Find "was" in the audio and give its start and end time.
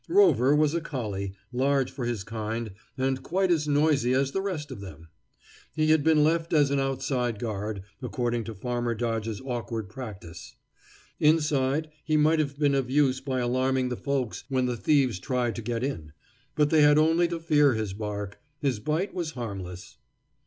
0.55-0.73, 19.13-19.33